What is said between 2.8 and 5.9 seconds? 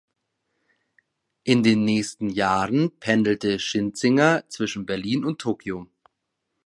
pendelte Schinzinger zwischen Berlin und Tokyo.